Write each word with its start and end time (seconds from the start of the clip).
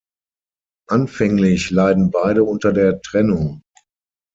Anfänglich 0.89 1.69
leiden 1.69 2.09
beide 2.09 2.43
unter 2.43 2.73
der 2.73 3.01
Trennung. 3.01 3.61